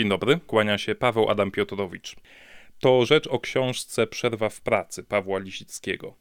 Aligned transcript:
Dzień 0.00 0.08
dobry, 0.08 0.40
kłania 0.46 0.78
się 0.78 0.94
Paweł 0.94 1.30
Adam 1.30 1.50
Piotrowicz. 1.50 2.16
To 2.78 3.06
rzecz 3.06 3.26
o 3.26 3.38
książce 3.38 4.06
Przerwa 4.06 4.48
w 4.48 4.60
pracy 4.60 5.02
Pawła 5.02 5.38
Lisickiego. 5.38 6.14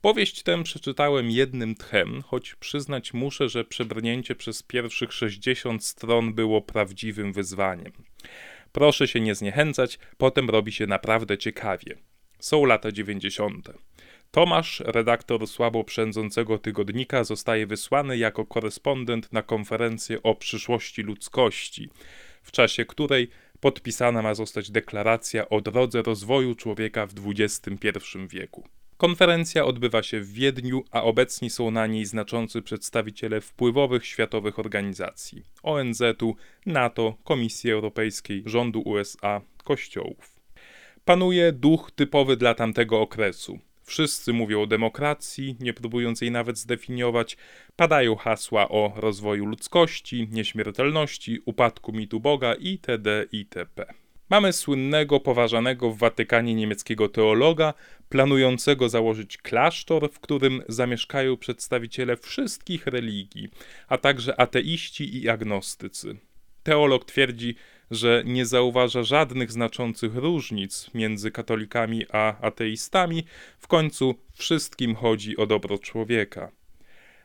Powieść 0.00 0.42
tę 0.42 0.62
przeczytałem 0.62 1.30
jednym 1.30 1.74
tchem, 1.74 2.22
choć 2.22 2.54
przyznać 2.54 3.14
muszę, 3.14 3.48
że 3.48 3.64
przebrnięcie 3.64 4.34
przez 4.34 4.62
pierwszych 4.62 5.12
60 5.12 5.84
stron 5.84 6.34
było 6.34 6.62
prawdziwym 6.62 7.32
wyzwaniem. 7.32 7.92
Proszę 8.72 9.08
się 9.08 9.20
nie 9.20 9.34
zniechęcać, 9.34 9.98
potem 10.16 10.50
robi 10.50 10.72
się 10.72 10.86
naprawdę 10.86 11.38
ciekawie. 11.38 11.98
Są 12.38 12.64
lata 12.64 12.92
90. 12.92 13.70
Tomasz, 14.30 14.82
redaktor 14.86 15.46
słabo 15.46 15.84
przędzącego 15.84 16.58
tygodnika, 16.58 17.24
zostaje 17.24 17.66
wysłany 17.66 18.18
jako 18.18 18.46
korespondent 18.46 19.32
na 19.32 19.42
konferencję 19.42 20.22
o 20.22 20.34
przyszłości 20.34 21.02
ludzkości, 21.02 21.90
w 22.42 22.52
czasie 22.52 22.84
której 22.84 23.30
podpisana 23.60 24.22
ma 24.22 24.34
zostać 24.34 24.70
deklaracja 24.70 25.48
o 25.48 25.60
drodze 25.60 26.02
rozwoju 26.02 26.54
człowieka 26.54 27.06
w 27.06 27.14
XXI 27.26 27.98
wieku. 28.28 28.68
Konferencja 28.96 29.64
odbywa 29.64 30.02
się 30.02 30.20
w 30.20 30.32
Wiedniu, 30.32 30.84
a 30.90 31.02
obecni 31.02 31.50
są 31.50 31.70
na 31.70 31.86
niej 31.86 32.06
znaczący 32.06 32.62
przedstawiciele 32.62 33.40
wpływowych 33.40 34.06
światowych 34.06 34.58
organizacji 34.58 35.44
ONZ-u, 35.62 36.36
NATO, 36.66 37.16
Komisji 37.24 37.70
Europejskiej, 37.70 38.42
rządu 38.46 38.82
USA, 38.84 39.40
kościołów. 39.64 40.40
Panuje 41.04 41.52
duch 41.52 41.90
typowy 41.90 42.36
dla 42.36 42.54
tamtego 42.54 43.00
okresu. 43.00 43.58
Wszyscy 43.92 44.32
mówią 44.32 44.62
o 44.62 44.66
demokracji, 44.66 45.56
nie 45.60 45.74
próbując 45.74 46.20
jej 46.20 46.30
nawet 46.30 46.58
zdefiniować, 46.58 47.36
padają 47.76 48.16
hasła 48.16 48.68
o 48.68 48.92
rozwoju 48.96 49.46
ludzkości, 49.46 50.28
nieśmiertelności, 50.30 51.38
upadku 51.44 51.92
mitu 51.92 52.20
Boga 52.20 52.54
itd. 52.54 53.24
itp. 53.32 53.86
Mamy 54.30 54.52
słynnego, 54.52 55.20
poważanego 55.20 55.90
w 55.90 55.98
Watykanie 55.98 56.54
niemieckiego 56.54 57.08
teologa, 57.08 57.74
planującego 58.08 58.88
założyć 58.88 59.38
klasztor, 59.38 60.12
w 60.12 60.20
którym 60.20 60.62
zamieszkają 60.68 61.36
przedstawiciele 61.36 62.16
wszystkich 62.16 62.86
religii, 62.86 63.48
a 63.88 63.98
także 63.98 64.40
ateiści 64.40 65.22
i 65.22 65.28
agnostycy. 65.28 66.16
Teolog 66.62 67.04
twierdzi, 67.04 67.56
że 67.92 68.22
nie 68.26 68.46
zauważa 68.46 69.02
żadnych 69.02 69.52
znaczących 69.52 70.16
różnic 70.16 70.90
między 70.94 71.30
katolikami 71.30 72.06
a 72.12 72.40
ateistami, 72.40 73.24
w 73.58 73.66
końcu 73.66 74.14
wszystkim 74.34 74.94
chodzi 74.94 75.36
o 75.36 75.46
dobro 75.46 75.78
człowieka. 75.78 76.52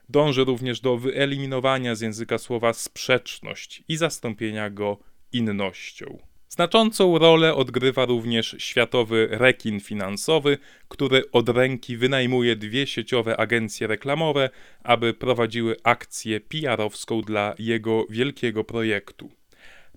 Dąży 0.10 0.44
również 0.44 0.80
do 0.80 0.98
wyeliminowania 0.98 1.96
z 1.96 2.02
języka 2.02 2.38
słowa 2.38 2.74
sprzeczność 2.74 3.84
i 3.88 3.98
zastąpienia 3.98 4.70
go 4.70 4.98
innością. 5.34 6.18
Znaczącą 6.50 7.18
rolę 7.18 7.56
odgrywa 7.56 8.06
również 8.06 8.56
światowy 8.60 9.28
rekin 9.32 9.80
finansowy, 9.80 10.58
który 10.88 11.32
od 11.32 11.50
ręki 11.50 11.98
wynajmuje 11.98 12.56
dwie 12.56 12.88
sieciowe 12.88 13.38
agencje 13.38 13.88
reklamowe, 13.88 14.50
aby 14.84 15.14
prowadziły 15.14 15.76
akcję 15.84 16.40
PR-owską 16.40 17.22
dla 17.22 17.56
jego 17.60 18.06
wielkiego 18.10 18.64
projektu. 18.64 19.37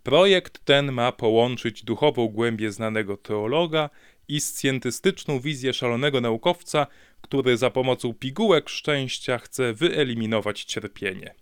Projekt 0.03 0.65
ten 0.65 0.93
ma 0.93 1.13
połączyć 1.13 1.85
duchową 1.85 2.29
głębię 2.29 2.73
znanego 2.73 3.17
teologa 3.17 3.91
i 4.29 4.41
scjentystyczną 4.41 5.41
wizję 5.41 5.73
szalonego 5.73 6.21
naukowca, 6.21 6.87
który 7.21 7.57
za 7.57 7.71
pomocą 7.71 8.15
pigułek 8.15 8.69
szczęścia 8.69 9.39
chce 9.39 9.75
wyeliminować 9.75 10.65
cierpienie. 10.65 11.35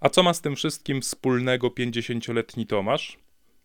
A 0.00 0.08
co 0.08 0.22
ma 0.22 0.34
z 0.34 0.40
tym 0.40 0.56
wszystkim 0.56 1.00
wspólnego 1.00 1.70
pięćdziesięcioletni 1.70 2.66
Tomasz? 2.66 3.18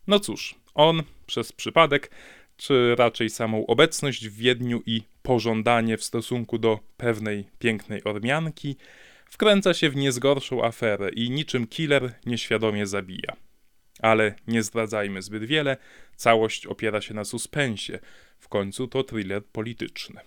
No 0.06 0.20
cóż, 0.20 0.54
on 0.74 1.02
przez 1.26 1.52
przypadek, 1.52 2.10
czy 2.56 2.94
raczej 2.98 3.30
samą 3.30 3.66
obecność 3.66 4.28
w 4.28 4.36
Wiedniu 4.36 4.82
i 4.86 5.02
pożądanie 5.22 5.96
w 5.96 6.04
stosunku 6.04 6.58
do 6.58 6.78
pewnej 6.96 7.44
pięknej 7.58 8.04
Ormianki, 8.04 8.76
wkręca 9.30 9.74
się 9.74 9.90
w 9.90 9.96
niezgorszą 9.96 10.64
aferę 10.64 11.10
i 11.10 11.30
niczym 11.30 11.66
killer 11.66 12.12
nieświadomie 12.26 12.86
zabija. 12.86 13.45
Ale 14.06 14.34
nie 14.46 14.62
zdradzajmy 14.62 15.22
zbyt 15.22 15.44
wiele, 15.44 15.76
całość 16.16 16.66
opiera 16.66 17.00
się 17.00 17.14
na 17.14 17.24
suspensie, 17.24 17.98
w 18.38 18.48
końcu 18.48 18.88
to 18.88 19.04
thriller 19.04 19.44
polityczny. 19.44 20.20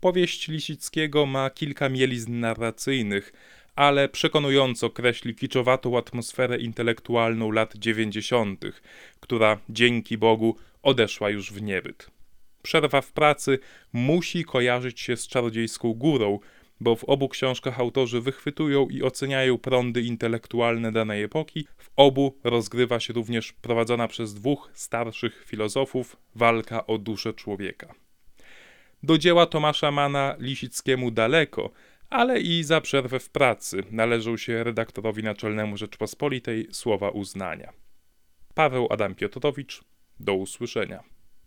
Powieść 0.00 0.48
Lisickiego 0.48 1.26
ma 1.26 1.50
kilka 1.50 1.88
mielizn 1.88 2.40
narracyjnych, 2.40 3.32
ale 3.76 4.08
przekonująco 4.08 4.90
kreśli 4.90 5.34
kiczowatą 5.34 5.98
atmosferę 5.98 6.58
intelektualną 6.58 7.50
lat 7.50 7.76
dziewięćdziesiątych, 7.76 8.82
która 9.20 9.58
dzięki 9.68 10.18
Bogu 10.18 10.56
odeszła 10.82 11.30
już 11.30 11.52
w 11.52 11.62
niebyt. 11.62 12.10
Przerwa 12.62 13.00
w 13.00 13.12
pracy 13.12 13.58
musi 13.92 14.44
kojarzyć 14.44 15.00
się 15.00 15.16
z 15.16 15.28
czarodziejską 15.28 15.94
górą, 15.94 16.38
bo 16.82 16.96
w 16.96 17.04
obu 17.04 17.28
książkach 17.28 17.80
autorzy 17.80 18.20
wychwytują 18.20 18.88
i 18.88 19.02
oceniają 19.02 19.58
prądy 19.58 20.02
intelektualne 20.02 20.92
danej 20.92 21.22
epoki. 21.22 21.66
W 21.78 21.90
obu 21.96 22.38
rozgrywa 22.44 23.00
się 23.00 23.12
również 23.12 23.52
prowadzona 23.52 24.08
przez 24.08 24.34
dwóch 24.34 24.70
starszych 24.74 25.44
filozofów 25.46 26.16
walka 26.34 26.86
o 26.86 26.98
duszę 26.98 27.34
człowieka. 27.34 27.94
Do 29.02 29.18
dzieła 29.18 29.46
Tomasza 29.46 29.90
Mana 29.90 30.36
Lisickiemu 30.38 31.10
daleko, 31.10 31.70
ale 32.10 32.40
i 32.40 32.64
za 32.64 32.80
przerwę 32.80 33.20
w 33.20 33.30
pracy 33.30 33.82
należą 33.90 34.36
się 34.36 34.64
redaktorowi 34.64 35.22
naczelnemu 35.22 35.76
Rzeczpospolitej 35.76 36.68
słowa 36.70 37.10
uznania. 37.10 37.72
Paweł 38.54 38.86
Adam 38.90 39.14
Piotrowicz, 39.14 39.80
do 40.20 40.34
usłyszenia. 40.34 41.11